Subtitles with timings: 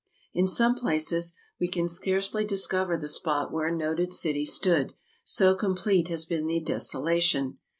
[0.33, 5.53] In some places we can scarcely discover the spot where a noted city stood, so
[5.53, 7.59] complete has been the desolation.